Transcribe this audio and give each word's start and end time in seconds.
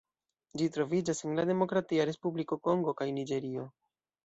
Ĝi 0.61 0.69
troviĝas 0.77 1.21
en 1.27 1.37
la 1.41 1.45
Demokratia 1.51 2.09
Respubliko 2.11 2.61
Kongo 2.71 2.97
kaj 3.03 3.11
Niĝerio. 3.21 3.71